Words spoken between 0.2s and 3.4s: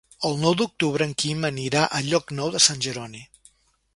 El nou d'octubre en Quim anirà a Llocnou de Sant Jeroni.